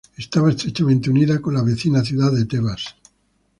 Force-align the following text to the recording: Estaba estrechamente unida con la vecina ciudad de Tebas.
Estaba 0.17 0.49
estrechamente 0.49 1.11
unida 1.11 1.39
con 1.39 1.53
la 1.53 1.61
vecina 1.61 2.03
ciudad 2.03 2.31
de 2.31 2.45
Tebas. 2.45 2.95